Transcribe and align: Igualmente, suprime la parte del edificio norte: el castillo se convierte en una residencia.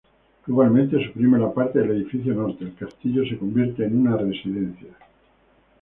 Igualmente, 0.47 0.99
suprime 1.05 1.37
la 1.37 1.53
parte 1.53 1.77
del 1.77 1.91
edificio 1.91 2.33
norte: 2.33 2.63
el 2.63 2.73
castillo 2.73 3.23
se 3.23 3.37
convierte 3.37 3.85
en 3.85 3.99
una 4.01 4.17
residencia. 4.17 4.89